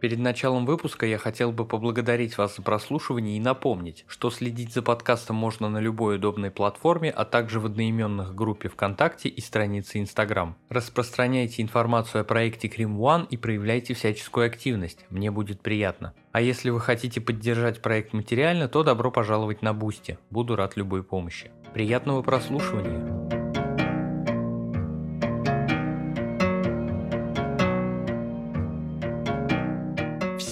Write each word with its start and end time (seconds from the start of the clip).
Перед 0.00 0.20
началом 0.20 0.64
выпуска 0.64 1.06
я 1.06 1.18
хотел 1.18 1.50
бы 1.50 1.64
поблагодарить 1.64 2.38
вас 2.38 2.54
за 2.56 2.62
прослушивание 2.62 3.36
и 3.36 3.40
напомнить, 3.40 4.04
что 4.06 4.30
следить 4.30 4.72
за 4.72 4.80
подкастом 4.80 5.34
можно 5.34 5.68
на 5.68 5.78
любой 5.78 6.16
удобной 6.16 6.52
платформе, 6.52 7.10
а 7.10 7.24
также 7.24 7.58
в 7.58 7.66
одноименных 7.66 8.32
группе 8.32 8.68
ВКонтакте 8.68 9.28
и 9.28 9.40
странице 9.40 9.98
Инстаграм. 9.98 10.56
Распространяйте 10.68 11.62
информацию 11.62 12.20
о 12.20 12.24
проекте 12.24 12.68
Crime 12.68 12.96
One 13.00 13.26
и 13.28 13.36
проявляйте 13.36 13.94
всяческую 13.94 14.46
активность, 14.46 15.04
мне 15.10 15.32
будет 15.32 15.62
приятно. 15.62 16.14
А 16.30 16.40
если 16.40 16.70
вы 16.70 16.80
хотите 16.80 17.20
поддержать 17.20 17.82
проект 17.82 18.12
материально, 18.12 18.68
то 18.68 18.84
добро 18.84 19.10
пожаловать 19.10 19.62
на 19.62 19.74
Boosty, 19.74 20.18
буду 20.30 20.54
рад 20.54 20.76
любой 20.76 21.02
помощи. 21.02 21.50
Приятного 21.74 22.22
прослушивания! 22.22 23.17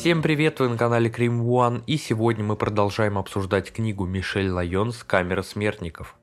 Всем 0.07 0.23
привет, 0.23 0.61
вы 0.61 0.69
на 0.69 0.79
канале 0.79 1.11
Крим 1.11 1.43
One, 1.43 1.83
и 1.85 1.97
сегодня 1.97 2.45
мы 2.45 2.55
продолжаем 2.55 3.19
обсуждать 3.19 3.73
книгу 3.73 4.07
Мишель 4.07 4.49
Лайонс 4.49 5.03
«Камера 5.03 5.43
смертников». 5.43 6.15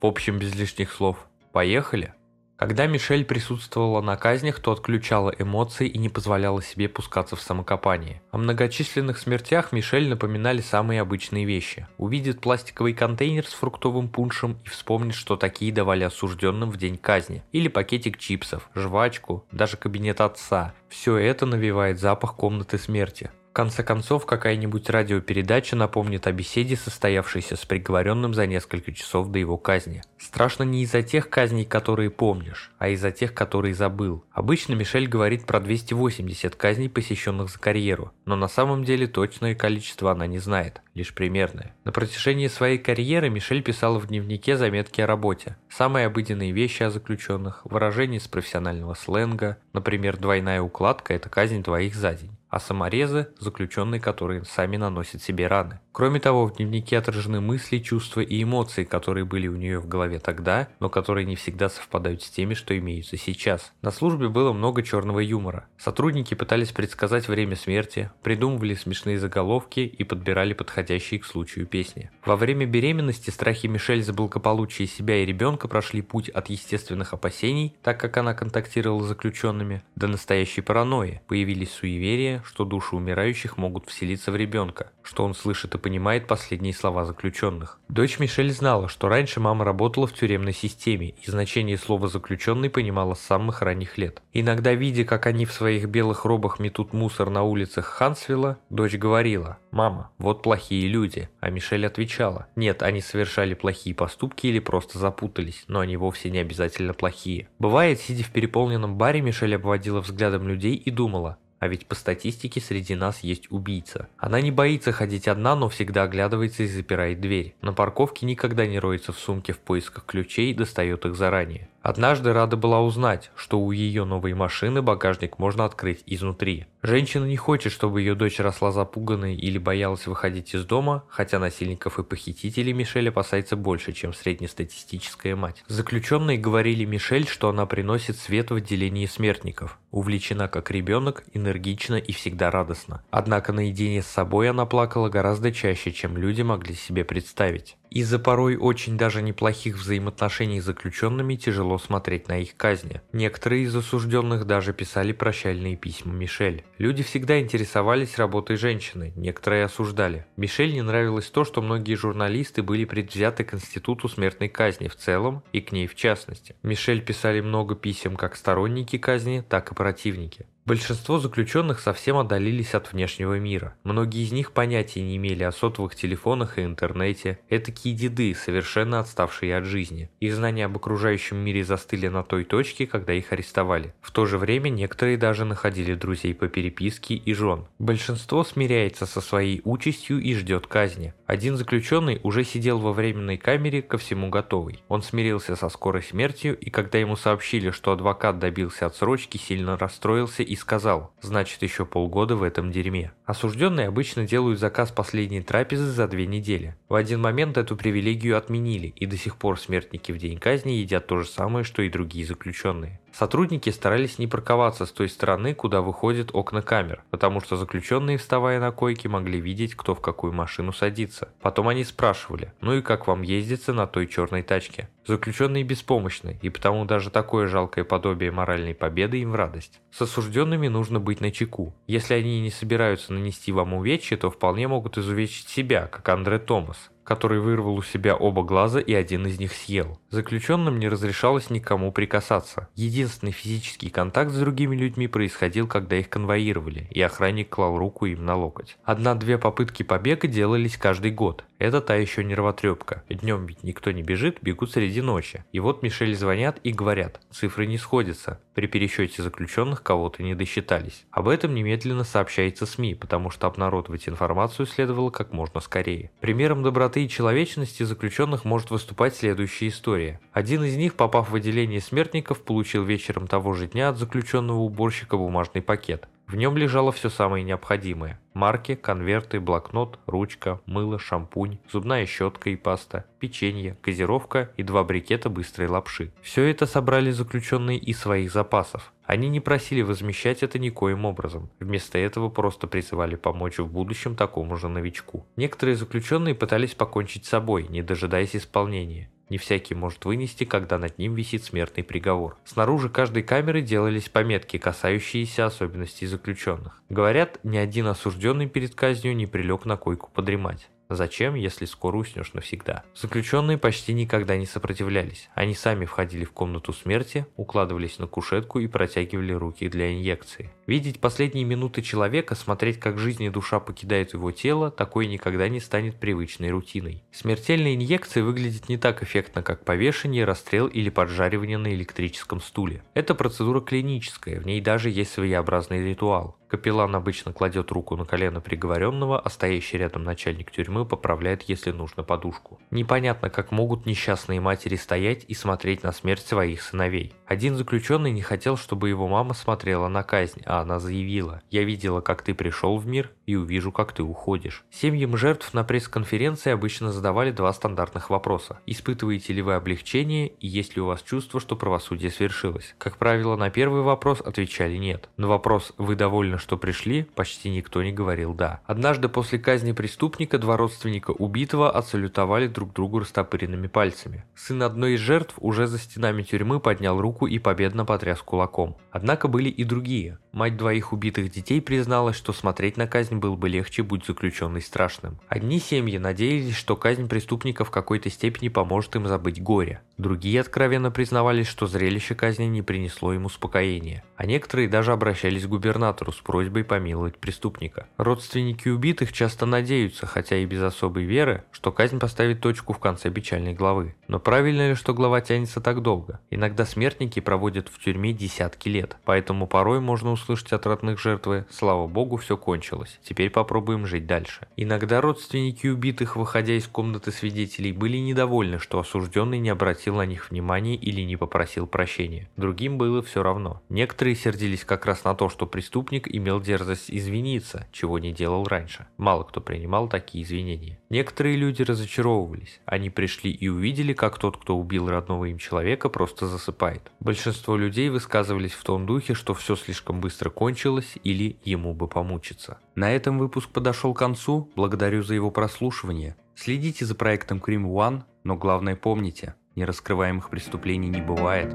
В 0.00 0.06
общем, 0.06 0.38
без 0.38 0.54
лишних 0.54 0.90
слов, 0.90 1.28
поехали! 1.52 2.14
Когда 2.60 2.86
Мишель 2.86 3.24
присутствовала 3.24 4.02
на 4.02 4.18
казнях, 4.18 4.60
то 4.60 4.72
отключала 4.72 5.30
эмоции 5.30 5.88
и 5.88 5.96
не 5.96 6.10
позволяла 6.10 6.62
себе 6.62 6.90
пускаться 6.90 7.34
в 7.34 7.40
самокопание. 7.40 8.20
О 8.32 8.36
многочисленных 8.36 9.16
смертях 9.16 9.72
Мишель 9.72 10.10
напоминали 10.10 10.60
самые 10.60 11.00
обычные 11.00 11.46
вещи. 11.46 11.88
Увидит 11.96 12.42
пластиковый 12.42 12.92
контейнер 12.92 13.46
с 13.46 13.54
фруктовым 13.54 14.10
пуншем 14.10 14.58
и 14.66 14.68
вспомнит, 14.68 15.14
что 15.14 15.36
такие 15.36 15.72
давали 15.72 16.04
осужденным 16.04 16.70
в 16.70 16.76
день 16.76 16.98
казни. 16.98 17.42
Или 17.50 17.68
пакетик 17.68 18.18
чипсов, 18.18 18.68
жвачку, 18.74 19.46
даже 19.50 19.78
кабинет 19.78 20.20
отца. 20.20 20.74
Все 20.90 21.16
это 21.16 21.46
навевает 21.46 21.98
запах 21.98 22.36
комнаты 22.36 22.76
смерти. 22.76 23.30
В 23.50 23.52
конце 23.52 23.82
концов, 23.82 24.26
какая-нибудь 24.26 24.88
радиопередача 24.90 25.74
напомнит 25.74 26.28
о 26.28 26.32
беседе, 26.32 26.76
состоявшейся 26.76 27.56
с 27.56 27.66
приговоренным 27.66 28.32
за 28.32 28.46
несколько 28.46 28.92
часов 28.92 29.26
до 29.32 29.40
его 29.40 29.58
казни. 29.58 30.02
Страшно 30.18 30.62
не 30.62 30.84
из-за 30.84 31.02
тех 31.02 31.28
казней, 31.28 31.64
которые 31.64 32.10
помнишь, 32.10 32.70
а 32.78 32.90
из-за 32.90 33.10
тех, 33.10 33.34
которые 33.34 33.74
забыл. 33.74 34.24
Обычно 34.30 34.74
Мишель 34.74 35.08
говорит 35.08 35.46
про 35.46 35.58
280 35.58 36.54
казней, 36.54 36.88
посещенных 36.88 37.50
за 37.50 37.58
карьеру, 37.58 38.12
но 38.24 38.36
на 38.36 38.46
самом 38.46 38.84
деле 38.84 39.08
точное 39.08 39.56
количество 39.56 40.12
она 40.12 40.28
не 40.28 40.38
знает, 40.38 40.80
лишь 40.94 41.14
примерное. 41.14 41.74
На 41.84 41.92
протяжении 41.92 42.48
своей 42.48 42.78
карьеры 42.78 43.30
Мишель 43.30 43.62
писала 43.62 43.98
в 43.98 44.08
дневнике 44.08 44.56
заметки 44.56 45.00
о 45.00 45.06
работе. 45.06 45.56
Самые 45.68 46.06
обыденные 46.06 46.52
вещи 46.52 46.82
о 46.82 46.90
заключенных, 46.90 47.64
выражения 47.64 48.20
с 48.20 48.28
профессионального 48.28 48.94
сленга, 48.94 49.58
например, 49.72 50.16
двойная 50.16 50.60
укладка– 50.62 51.14
это 51.14 51.28
казнь 51.28 51.62
двоих 51.62 51.94
за 51.94 52.14
день 52.14 52.36
а 52.50 52.58
саморезы– 52.58 53.28
заключенные, 53.38 54.00
которые 54.00 54.44
сами 54.44 54.76
наносят 54.76 55.22
себе 55.22 55.46
раны. 55.46 55.78
Кроме 55.92 56.20
того, 56.20 56.46
в 56.46 56.56
дневнике 56.56 56.98
отражены 56.98 57.40
мысли, 57.40 57.78
чувства 57.78 58.20
и 58.20 58.42
эмоции, 58.42 58.84
которые 58.84 59.24
были 59.24 59.46
у 59.46 59.56
нее 59.56 59.78
в 59.78 59.88
голове 59.88 60.18
тогда, 60.18 60.68
но 60.80 60.88
которые 60.88 61.26
не 61.26 61.36
всегда 61.36 61.68
совпадают 61.68 62.22
с 62.22 62.30
теми, 62.30 62.54
что 62.54 62.76
имеются 62.76 63.16
сейчас. 63.16 63.72
На 63.82 63.90
службе 63.90 64.28
было 64.28 64.52
много 64.52 64.82
черного 64.82 65.20
юмора. 65.20 65.66
Сотрудники 65.78 66.34
пытались 66.34 66.72
предсказать 66.72 67.28
время 67.28 67.54
смерти, 67.56 68.10
придумывали 68.22 68.74
смешные 68.74 69.18
заголовки 69.18 69.80
и 69.80 70.04
подбирали 70.04 70.52
подходящие 70.52 70.79
к 70.82 71.24
случаю 71.24 71.66
песни. 71.66 72.10
Во 72.24 72.36
время 72.36 72.66
беременности 72.66 73.30
страхи 73.30 73.66
Мишель 73.66 74.02
за 74.02 74.12
благополучие 74.12 74.88
себя 74.88 75.22
и 75.22 75.26
ребенка 75.26 75.68
прошли 75.68 76.02
путь 76.02 76.28
от 76.28 76.50
естественных 76.50 77.12
опасений, 77.12 77.74
так 77.82 78.00
как 78.00 78.16
она 78.16 78.34
контактировала 78.34 79.02
с 79.02 79.08
заключенными, 79.08 79.82
до 79.96 80.06
настоящей 80.08 80.62
паранойи. 80.62 81.20
Появились 81.28 81.72
суеверия, 81.72 82.42
что 82.44 82.64
души 82.64 82.96
умирающих 82.96 83.56
могут 83.56 83.88
вселиться 83.88 84.32
в 84.32 84.36
ребенка, 84.36 84.92
что 85.02 85.24
он 85.24 85.34
слышит 85.34 85.74
и 85.74 85.78
понимает 85.78 86.26
последние 86.26 86.74
слова 86.74 87.04
заключенных. 87.04 87.78
Дочь 87.88 88.18
Мишель 88.18 88.52
знала, 88.52 88.88
что 88.88 89.08
раньше 89.08 89.40
мама 89.40 89.64
работала 89.64 90.06
в 90.06 90.12
тюремной 90.12 90.52
системе 90.52 91.14
и 91.22 91.30
значение 91.30 91.76
слова 91.76 92.08
«заключенный» 92.08 92.70
понимала 92.70 93.14
с 93.14 93.20
самых 93.20 93.62
ранних 93.62 93.98
лет. 93.98 94.22
Иногда, 94.32 94.72
видя, 94.74 95.04
как 95.04 95.26
они 95.26 95.44
в 95.44 95.52
своих 95.52 95.88
белых 95.88 96.24
робах 96.24 96.58
метут 96.58 96.92
мусор 96.92 97.30
на 97.30 97.42
улицах 97.42 97.86
Хансвилла, 97.86 98.58
дочь 98.70 98.94
говорила 98.94 99.58
«Мама, 99.70 100.10
вот 100.18 100.42
плохие 100.42 100.88
люди», 100.88 101.28
а 101.40 101.50
Мишель 101.50 101.86
отвечала 101.86 102.48
«Нет, 102.56 102.82
они 102.82 103.00
совершали 103.00 103.54
плохие 103.54 103.94
поступки 103.94 104.46
или 104.48 104.58
просто 104.58 104.98
запутались, 104.98 105.64
но 105.68 105.80
они 105.80 105.96
вовсе 105.96 106.30
не 106.30 106.38
обязательно 106.38 106.92
плохие». 106.92 107.48
Бывает, 107.58 108.00
сидя 108.00 108.24
в 108.24 108.30
переполненном 108.30 108.96
баре, 108.96 109.20
Мишель 109.20 109.54
обводила 109.54 110.00
взглядом 110.00 110.48
людей 110.48 110.74
и 110.74 110.90
думала 110.90 111.38
а 111.60 111.68
ведь 111.68 111.86
по 111.86 111.94
статистике 111.94 112.58
среди 112.58 112.94
нас 112.94 113.20
есть 113.20 113.52
убийца. 113.52 114.08
Она 114.16 114.40
не 114.40 114.50
боится 114.50 114.92
ходить 114.92 115.28
одна, 115.28 115.54
но 115.54 115.68
всегда 115.68 116.04
оглядывается 116.04 116.62
и 116.62 116.66
запирает 116.66 117.20
дверь. 117.20 117.54
На 117.60 117.74
парковке 117.74 118.24
никогда 118.24 118.66
не 118.66 118.78
роется 118.78 119.12
в 119.12 119.18
сумке 119.18 119.52
в 119.52 119.58
поисках 119.58 120.06
ключей 120.06 120.50
и 120.50 120.54
достает 120.54 121.04
их 121.04 121.14
заранее. 121.14 121.68
Однажды 121.82 122.34
Рада 122.34 122.56
была 122.56 122.82
узнать, 122.82 123.30
что 123.34 123.58
у 123.58 123.72
ее 123.72 124.04
новой 124.04 124.34
машины 124.34 124.82
багажник 124.82 125.38
можно 125.38 125.64
открыть 125.64 126.02
изнутри. 126.04 126.66
Женщина 126.82 127.24
не 127.24 127.36
хочет, 127.36 127.72
чтобы 127.72 128.02
ее 128.02 128.14
дочь 128.14 128.38
росла 128.38 128.70
запуганной 128.70 129.34
или 129.34 129.56
боялась 129.56 130.06
выходить 130.06 130.54
из 130.54 130.64
дома, 130.66 131.04
хотя 131.08 131.38
насильников 131.38 131.98
и 131.98 132.02
похитителей 132.02 132.74
Мишель 132.74 133.08
опасается 133.08 133.56
больше, 133.56 133.92
чем 133.92 134.12
среднестатистическая 134.12 135.34
мать. 135.36 135.64
Заключенные 135.68 136.36
говорили 136.36 136.84
Мишель, 136.84 137.26
что 137.26 137.48
она 137.48 137.64
приносит 137.64 138.16
свет 138.18 138.50
в 138.50 138.56
отделении 138.56 139.06
смертников. 139.06 139.78
Увлечена 139.90 140.48
как 140.48 140.70
ребенок, 140.70 141.24
энергична 141.32 141.96
и 141.96 142.12
всегда 142.12 142.50
радостна. 142.50 143.02
Однако 143.10 143.52
наедине 143.52 144.02
с 144.02 144.06
собой 144.06 144.50
она 144.50 144.66
плакала 144.66 145.08
гораздо 145.08 145.50
чаще, 145.50 145.92
чем 145.92 146.18
люди 146.18 146.42
могли 146.42 146.74
себе 146.74 147.04
представить. 147.04 147.76
Из-за 147.90 148.20
порой 148.20 148.56
очень 148.56 148.96
даже 148.96 149.20
неплохих 149.20 149.76
взаимоотношений 149.76 150.60
с 150.60 150.64
заключенными 150.64 151.34
тяжело 151.34 151.76
смотреть 151.76 152.28
на 152.28 152.38
их 152.38 152.56
казни. 152.56 153.00
Некоторые 153.12 153.64
из 153.64 153.74
осужденных 153.74 154.46
даже 154.46 154.72
писали 154.72 155.12
прощальные 155.12 155.76
письма 155.76 156.12
Мишель. 156.12 156.64
Люди 156.78 157.02
всегда 157.02 157.40
интересовались 157.40 158.16
работой 158.16 158.56
женщины, 158.56 159.12
некоторые 159.16 159.64
осуждали. 159.64 160.24
Мишель 160.36 160.72
не 160.72 160.82
нравилось 160.82 161.30
то, 161.30 161.44
что 161.44 161.62
многие 161.62 161.96
журналисты 161.96 162.62
были 162.62 162.84
предвзяты 162.84 163.42
к 163.42 163.54
институту 163.54 164.08
смертной 164.08 164.48
казни 164.48 164.86
в 164.86 164.94
целом 164.94 165.42
и 165.52 165.60
к 165.60 165.72
ней 165.72 165.88
в 165.88 165.96
частности. 165.96 166.54
Мишель 166.62 167.02
писали 167.02 167.40
много 167.40 167.74
писем 167.74 168.14
как 168.14 168.36
сторонники 168.36 168.98
казни, 168.98 169.42
так 169.48 169.72
и 169.72 169.74
противники. 169.74 170.46
Большинство 170.66 171.18
заключенных 171.18 171.80
совсем 171.80 172.18
отдалились 172.18 172.74
от 172.74 172.92
внешнего 172.92 173.38
мира. 173.38 173.74
Многие 173.82 174.22
из 174.22 174.30
них 174.30 174.52
понятия 174.52 175.02
не 175.02 175.16
имели 175.16 175.42
о 175.42 175.52
сотовых 175.52 175.96
телефонах 175.96 176.58
и 176.58 176.64
интернете. 176.64 177.38
Этакие 177.48 177.94
деды, 177.94 178.34
совершенно 178.34 179.00
отставшие 179.00 179.56
от 179.56 179.64
жизни. 179.64 180.10
Их 180.20 180.34
знания 180.34 180.66
об 180.66 180.76
окружающем 180.76 181.38
мире 181.38 181.64
застыли 181.64 182.08
на 182.08 182.22
той 182.22 182.44
точке, 182.44 182.86
когда 182.86 183.14
их 183.14 183.32
арестовали. 183.32 183.94
В 184.02 184.10
то 184.10 184.26
же 184.26 184.36
время 184.36 184.68
некоторые 184.68 185.16
даже 185.16 185.44
находили 185.44 185.94
друзей 185.94 186.34
по 186.34 186.46
переписке 186.46 187.14
и 187.14 187.32
жен. 187.32 187.66
Большинство 187.78 188.44
смиряется 188.44 189.06
со 189.06 189.20
своей 189.20 189.62
участью 189.64 190.20
и 190.20 190.34
ждет 190.34 190.66
казни. 190.66 191.14
Один 191.26 191.56
заключенный 191.56 192.20
уже 192.22 192.44
сидел 192.44 192.78
во 192.78 192.92
временной 192.92 193.38
камере 193.38 193.82
ко 193.82 193.98
всему 193.98 194.28
готовый. 194.28 194.82
Он 194.88 195.02
смирился 195.02 195.56
со 195.56 195.68
скорой 195.70 196.02
смертью 196.02 196.58
и 196.58 196.70
когда 196.70 196.98
ему 196.98 197.16
сообщили, 197.16 197.70
что 197.70 197.92
адвокат 197.92 198.38
добился 198.38 198.86
отсрочки, 198.86 199.38
сильно 199.38 199.78
расстроился 199.78 200.42
и 200.50 200.56
сказал, 200.56 201.12
значит 201.22 201.62
еще 201.62 201.86
полгода 201.86 202.34
в 202.34 202.42
этом 202.42 202.72
дерьме. 202.72 203.12
Осужденные 203.24 203.86
обычно 203.86 204.26
делают 204.26 204.58
заказ 204.58 204.90
последней 204.90 205.42
трапезы 205.42 205.86
за 205.86 206.08
две 206.08 206.26
недели. 206.26 206.74
В 206.88 206.96
один 206.96 207.20
момент 207.20 207.56
эту 207.56 207.76
привилегию 207.76 208.36
отменили, 208.36 208.88
и 208.88 209.06
до 209.06 209.16
сих 209.16 209.36
пор 209.36 209.60
смертники 209.60 210.10
в 210.10 210.18
день 210.18 210.38
казни 210.38 210.72
едят 210.72 211.06
то 211.06 211.20
же 211.20 211.28
самое, 211.28 211.62
что 211.62 211.82
и 211.82 211.88
другие 211.88 212.26
заключенные. 212.26 212.98
Сотрудники 213.12 213.70
старались 213.70 214.18
не 214.18 214.26
парковаться 214.26 214.86
с 214.86 214.92
той 214.92 215.08
стороны, 215.08 215.54
куда 215.54 215.80
выходят 215.82 216.30
окна 216.32 216.62
камер, 216.62 217.02
потому 217.10 217.40
что 217.40 217.56
заключенные, 217.56 218.18
вставая 218.18 218.60
на 218.60 218.70
койке, 218.72 219.08
могли 219.08 219.40
видеть, 219.40 219.74
кто 219.74 219.94
в 219.94 220.00
какую 220.00 220.32
машину 220.32 220.72
садится. 220.72 221.28
Потом 221.40 221.68
они 221.68 221.84
спрашивали, 221.84 222.52
ну 222.60 222.74
и 222.74 222.82
как 222.82 223.06
вам 223.06 223.22
ездится 223.22 223.72
на 223.72 223.86
той 223.86 224.06
черной 224.06 224.42
тачке? 224.42 224.88
Заключенные 225.06 225.64
беспомощны, 225.64 226.38
и 226.42 226.50
потому 226.50 226.84
даже 226.84 227.10
такое 227.10 227.46
жалкое 227.46 227.84
подобие 227.84 228.30
моральной 228.30 228.74
победы 228.74 229.20
им 229.20 229.32
в 229.32 229.34
радость. 229.34 229.80
С 229.90 230.02
осужденными 230.02 230.68
нужно 230.68 231.00
быть 231.00 231.20
начеку. 231.20 231.74
Если 231.86 232.14
они 232.14 232.40
не 232.40 232.50
собираются 232.50 233.12
нанести 233.12 233.50
вам 233.50 233.74
увечья, 233.74 234.16
то 234.16 234.30
вполне 234.30 234.68
могут 234.68 234.98
изувечить 234.98 235.48
себя, 235.48 235.86
как 235.86 236.08
Андре 236.08 236.38
Томас. 236.38 236.90
Который 237.04 237.40
вырвал 237.40 237.74
у 237.74 237.82
себя 237.82 238.16
оба 238.16 238.42
глаза 238.42 238.80
и 238.80 238.94
один 238.94 239.26
из 239.26 239.38
них 239.38 239.52
съел. 239.52 239.98
Заключенным 240.10 240.78
не 240.78 240.88
разрешалось 240.88 241.50
никому 241.50 241.92
прикасаться. 241.92 242.68
Единственный 242.74 243.32
физический 243.32 243.90
контакт 243.90 244.32
с 244.32 244.38
другими 244.38 244.76
людьми 244.76 245.08
происходил, 245.08 245.66
когда 245.66 245.96
их 245.96 246.08
конвоировали, 246.08 246.88
и 246.90 247.00
охранник 247.00 247.48
клал 247.50 247.78
руку 247.78 248.06
им 248.06 248.24
на 248.24 248.36
локоть. 248.36 248.76
Одна-две 248.84 249.38
попытки 249.38 249.82
побега 249.82 250.28
делались 250.28 250.76
каждый 250.76 251.10
год. 251.10 251.44
Это 251.58 251.80
та 251.80 251.94
еще 251.94 252.24
нервотрепка. 252.24 253.04
Днем 253.08 253.46
ведь 253.46 253.62
никто 253.62 253.90
не 253.90 254.02
бежит, 254.02 254.38
бегут 254.40 254.72
среди 254.72 255.02
ночи. 255.02 255.44
И 255.52 255.60
вот 255.60 255.82
Мишель 255.82 256.16
звонят 256.16 256.58
и 256.62 256.72
говорят, 256.72 257.20
цифры 257.30 257.66
не 257.66 257.76
сходятся. 257.76 258.40
При 258.54 258.66
пересчете 258.66 259.22
заключенных 259.22 259.82
кого-то 259.82 260.22
не 260.22 260.34
досчитались. 260.34 261.04
Об 261.10 261.28
этом 261.28 261.54
немедленно 261.54 262.04
сообщается 262.04 262.66
СМИ, 262.66 262.94
потому 262.94 263.30
что 263.30 263.46
обнародовать 263.46 264.08
информацию 264.08 264.66
следовало 264.66 265.10
как 265.10 265.32
можно 265.32 265.60
скорее. 265.60 266.10
Примером 266.20 266.62
доброты 266.62 266.89
и 266.96 267.08
человечности 267.08 267.82
заключенных 267.82 268.44
может 268.44 268.70
выступать 268.70 269.14
следующая 269.14 269.68
история. 269.68 270.20
Один 270.32 270.64
из 270.64 270.76
них, 270.76 270.94
попав 270.94 271.30
в 271.30 271.34
отделение 271.34 271.80
смертников, 271.80 272.42
получил 272.42 272.84
вечером 272.84 273.26
того 273.28 273.52
же 273.54 273.68
дня 273.68 273.90
от 273.90 273.98
заключенного 273.98 274.58
уборщика 274.58 275.16
бумажный 275.16 275.62
пакет. 275.62 276.08
В 276.30 276.36
нем 276.36 276.56
лежало 276.56 276.92
все 276.92 277.10
самое 277.10 277.42
необходимое. 277.42 278.20
Марки, 278.34 278.76
конверты, 278.76 279.40
блокнот, 279.40 279.98
ручка, 280.06 280.60
мыло, 280.64 280.96
шампунь, 280.96 281.58
зубная 281.68 282.06
щетка 282.06 282.50
и 282.50 282.56
паста, 282.56 283.04
печенье, 283.18 283.76
газировка 283.82 284.52
и 284.56 284.62
два 284.62 284.84
брикета 284.84 285.28
быстрой 285.28 285.66
лапши. 285.66 286.12
Все 286.22 286.44
это 286.44 286.66
собрали 286.66 287.10
заключенные 287.10 287.78
из 287.78 287.98
своих 287.98 288.30
запасов. 288.30 288.92
Они 289.02 289.28
не 289.28 289.40
просили 289.40 289.82
возмещать 289.82 290.44
это 290.44 290.60
никоим 290.60 291.04
образом. 291.04 291.50
Вместо 291.58 291.98
этого 291.98 292.28
просто 292.28 292.68
призывали 292.68 293.16
помочь 293.16 293.58
в 293.58 293.66
будущем 293.66 294.14
такому 294.14 294.56
же 294.56 294.68
новичку. 294.68 295.26
Некоторые 295.34 295.74
заключенные 295.74 296.36
пытались 296.36 296.76
покончить 296.76 297.26
с 297.26 297.30
собой, 297.30 297.66
не 297.68 297.82
дожидаясь 297.82 298.36
исполнения. 298.36 299.10
Не 299.30 299.38
всякий 299.38 299.74
может 299.74 300.04
вынести, 300.04 300.44
когда 300.44 300.76
над 300.76 300.98
ним 300.98 301.14
висит 301.14 301.44
смертный 301.44 301.84
приговор. 301.84 302.36
Снаружи 302.44 302.88
каждой 302.88 303.22
камеры 303.22 303.62
делались 303.62 304.08
пометки, 304.08 304.58
касающиеся 304.58 305.46
особенностей 305.46 306.06
заключенных. 306.06 306.82
Говорят, 306.88 307.38
ни 307.44 307.56
один 307.56 307.86
осужденный 307.86 308.48
перед 308.48 308.74
казнью 308.74 309.14
не 309.14 309.26
прилег 309.26 309.64
на 309.64 309.76
койку 309.76 310.10
подремать. 310.12 310.68
Зачем, 310.90 311.36
если 311.36 311.66
скоро 311.66 311.96
уснешь 311.96 312.32
навсегда? 312.32 312.82
Заключенные 312.96 313.58
почти 313.58 313.92
никогда 313.94 314.36
не 314.36 314.44
сопротивлялись. 314.44 315.30
Они 315.34 315.54
сами 315.54 315.84
входили 315.84 316.24
в 316.24 316.32
комнату 316.32 316.72
смерти, 316.72 317.26
укладывались 317.36 318.00
на 318.00 318.08
кушетку 318.08 318.58
и 318.58 318.66
протягивали 318.66 319.32
руки 319.32 319.68
для 319.68 319.92
инъекции. 319.92 320.50
Видеть 320.66 321.00
последние 321.00 321.44
минуты 321.44 321.80
человека, 321.82 322.34
смотреть, 322.34 322.80
как 322.80 322.98
жизнь 322.98 323.22
и 323.22 323.30
душа 323.30 323.60
покидают 323.60 324.14
его 324.14 324.32
тело, 324.32 324.72
такое 324.72 325.06
никогда 325.06 325.48
не 325.48 325.60
станет 325.60 326.00
привычной 326.00 326.50
рутиной. 326.50 327.04
Смертельная 327.12 327.76
инъекция 327.76 328.24
выглядит 328.24 328.68
не 328.68 328.76
так 328.76 329.04
эффектно, 329.04 329.42
как 329.44 329.64
повешение, 329.64 330.24
расстрел 330.24 330.66
или 330.66 330.90
поджаривание 330.90 331.58
на 331.58 331.72
электрическом 331.72 332.40
стуле. 332.40 332.82
Это 332.94 333.14
процедура 333.14 333.60
клиническая, 333.60 334.40
в 334.40 334.46
ней 334.46 334.60
даже 334.60 334.90
есть 334.90 335.12
своеобразный 335.12 335.88
ритуал. 335.88 336.39
Капеллан 336.50 336.96
обычно 336.96 337.32
кладет 337.32 337.70
руку 337.70 337.94
на 337.96 338.04
колено 338.04 338.40
приговоренного, 338.40 339.20
а 339.20 339.30
стоящий 339.30 339.78
рядом 339.78 340.02
начальник 340.02 340.50
тюрьмы 340.50 340.84
поправляет, 340.84 341.42
если 341.42 341.70
нужно, 341.70 342.02
подушку. 342.02 342.60
Непонятно, 342.72 343.30
как 343.30 343.52
могут 343.52 343.86
несчастные 343.86 344.40
матери 344.40 344.74
стоять 344.74 345.24
и 345.28 345.34
смотреть 345.34 345.84
на 345.84 345.92
смерть 345.92 346.26
своих 346.26 346.62
сыновей. 346.62 347.14
Один 347.30 347.54
заключенный 347.54 348.10
не 348.10 348.22
хотел, 348.22 348.56
чтобы 348.56 348.88
его 348.88 349.06
мама 349.06 349.34
смотрела 349.34 349.86
на 349.86 350.02
казнь, 350.02 350.42
а 350.46 350.62
она 350.62 350.80
заявила 350.80 351.42
«Я 351.48 351.62
видела, 351.62 352.00
как 352.00 352.22
ты 352.22 352.34
пришел 352.34 352.76
в 352.76 352.88
мир 352.88 353.12
и 353.24 353.36
увижу, 353.36 353.70
как 353.70 353.92
ты 353.92 354.02
уходишь». 354.02 354.64
Семьям 354.72 355.16
жертв 355.16 355.54
на 355.54 355.62
пресс-конференции 355.62 356.50
обычно 356.50 356.90
задавали 356.90 357.30
два 357.30 357.52
стандартных 357.52 358.10
вопроса. 358.10 358.58
Испытываете 358.66 359.32
ли 359.32 359.42
вы 359.42 359.54
облегчение 359.54 360.26
и 360.26 360.48
есть 360.48 360.74
ли 360.74 360.82
у 360.82 360.86
вас 360.86 361.02
чувство, 361.02 361.38
что 361.38 361.54
правосудие 361.54 362.10
свершилось? 362.10 362.74
Как 362.78 362.96
правило, 362.96 363.36
на 363.36 363.48
первый 363.48 363.82
вопрос 363.82 364.20
отвечали 364.20 364.74
нет. 364.74 365.08
На 365.16 365.28
вопрос 365.28 365.72
«Вы 365.78 365.94
довольны, 365.94 366.36
что 366.36 366.58
пришли, 366.58 367.04
почти 367.14 367.48
никто 367.50 367.80
не 367.84 367.92
говорил 367.92 368.34
«да». 368.34 368.58
Однажды 368.66 369.08
после 369.08 369.38
казни 369.38 369.70
преступника 369.70 370.36
два 370.38 370.56
родственника 370.56 371.12
убитого 371.12 371.70
отсалютовали 371.70 372.48
друг 372.48 372.72
другу 372.72 372.98
растопыренными 372.98 373.68
пальцами. 373.68 374.24
Сын 374.34 374.64
одной 374.64 374.94
из 374.94 375.00
жертв 375.00 375.34
уже 375.38 375.68
за 375.68 375.78
стенами 375.78 376.24
тюрьмы 376.24 376.58
поднял 376.58 377.00
руку 377.00 377.19
и 377.26 377.38
победно 377.38 377.84
потряс 377.84 378.20
кулаком. 378.22 378.76
Однако 378.90 379.28
были 379.28 379.48
и 379.48 379.64
другие. 379.64 380.18
Мать 380.32 380.56
двоих 380.56 380.92
убитых 380.92 381.30
детей 381.30 381.60
призналась, 381.60 382.16
что 382.16 382.32
смотреть 382.32 382.76
на 382.76 382.86
казнь 382.86 383.16
было 383.16 383.34
бы 383.34 383.48
легче, 383.48 383.82
будь 383.82 384.06
заключенный 384.06 384.62
страшным. 384.62 385.18
Одни 385.28 385.58
семьи 385.58 385.98
надеялись, 385.98 386.54
что 386.54 386.76
казнь 386.76 387.08
преступника 387.08 387.64
в 387.64 387.70
какой-то 387.70 388.10
степени 388.10 388.48
поможет 388.48 388.94
им 388.94 389.08
забыть 389.08 389.42
горе. 389.42 389.80
Другие 389.98 390.40
откровенно 390.40 390.90
признавались, 390.90 391.48
что 391.48 391.66
зрелище 391.66 392.14
казни 392.14 392.44
не 392.44 392.62
принесло 392.62 393.12
им 393.12 393.24
успокоения. 393.24 394.04
А 394.16 394.24
некоторые 394.24 394.68
даже 394.68 394.92
обращались 394.92 395.44
к 395.44 395.48
губернатору 395.48 396.12
с 396.12 396.16
просьбой 396.18 396.62
помиловать 396.64 397.18
преступника. 397.18 397.88
Родственники 397.96 398.68
убитых 398.68 399.12
часто 399.12 399.46
надеются, 399.46 400.06
хотя 400.06 400.36
и 400.36 400.46
без 400.46 400.62
особой 400.62 401.04
веры, 401.04 401.44
что 401.50 401.72
казнь 401.72 401.98
поставит 401.98 402.40
точку 402.40 402.72
в 402.72 402.78
конце 402.78 403.10
печальной 403.10 403.52
главы. 403.52 403.96
Но 404.06 404.20
правильно 404.20 404.68
ли, 404.68 404.74
что 404.74 404.94
глава 404.94 405.20
тянется 405.20 405.60
так 405.60 405.82
долго? 405.82 406.20
Иногда 406.30 406.64
смертники 406.64 407.20
проводят 407.20 407.68
в 407.68 407.82
тюрьме 407.82 408.12
десятки 408.12 408.68
лет, 408.68 408.96
поэтому 409.04 409.46
порой 409.48 409.80
можно 409.80 410.12
услышать 410.20 410.52
от 410.52 410.66
родных 410.66 411.00
жертвы 411.00 411.46
«Слава 411.50 411.86
богу, 411.86 412.16
все 412.16 412.36
кончилось, 412.36 412.98
теперь 413.02 413.30
попробуем 413.30 413.86
жить 413.86 414.06
дальше». 414.06 414.46
Иногда 414.56 415.00
родственники 415.00 415.66
убитых, 415.66 416.16
выходя 416.16 416.54
из 416.54 416.66
комнаты 416.66 417.10
свидетелей, 417.12 417.72
были 417.72 417.96
недовольны, 417.96 418.58
что 418.58 418.78
осужденный 418.78 419.38
не 419.38 419.48
обратил 419.48 419.96
на 419.96 420.06
них 420.06 420.30
внимания 420.30 420.76
или 420.76 421.00
не 421.02 421.16
попросил 421.16 421.66
прощения. 421.66 422.28
Другим 422.36 422.78
было 422.78 423.02
все 423.02 423.22
равно. 423.22 423.62
Некоторые 423.68 424.14
сердились 424.14 424.64
как 424.64 424.86
раз 424.86 425.04
на 425.04 425.14
то, 425.14 425.28
что 425.28 425.46
преступник 425.46 426.06
имел 426.08 426.40
дерзость 426.40 426.90
извиниться, 426.90 427.66
чего 427.72 427.98
не 427.98 428.12
делал 428.12 428.44
раньше. 428.44 428.86
Мало 428.96 429.24
кто 429.24 429.40
принимал 429.40 429.88
такие 429.88 430.24
извинения. 430.24 430.78
Некоторые 430.90 431.36
люди 431.36 431.62
разочаровывались. 431.62 432.60
Они 432.66 432.90
пришли 432.90 433.30
и 433.30 433.48
увидели, 433.48 433.92
как 433.92 434.18
тот, 434.18 434.36
кто 434.36 434.58
убил 434.58 434.88
родного 434.88 435.26
им 435.26 435.38
человека, 435.38 435.88
просто 435.88 436.26
засыпает. 436.26 436.90
Большинство 437.00 437.56
людей 437.56 437.88
высказывались 437.88 438.52
в 438.52 438.62
том 438.62 438.86
духе, 438.86 439.14
что 439.14 439.34
все 439.34 439.56
слишком 439.56 440.00
быстро 440.00 440.09
кончилось 440.30 440.94
или 441.04 441.38
ему 441.44 441.74
бы 441.74 441.88
помучиться. 441.88 442.58
На 442.74 442.92
этом 442.92 443.18
выпуск 443.18 443.50
подошел 443.50 443.94
к 443.94 443.98
концу. 443.98 444.50
Благодарю 444.56 445.02
за 445.02 445.14
его 445.14 445.30
прослушивание. 445.30 446.16
Следите 446.34 446.84
за 446.84 446.94
проектом 446.94 447.38
Cream 447.38 447.64
One, 447.64 448.02
но 448.24 448.36
главное 448.36 448.76
помните, 448.76 449.34
нераскрываемых 449.56 450.30
преступлений 450.30 450.88
не 450.88 451.02
бывает. 451.02 451.54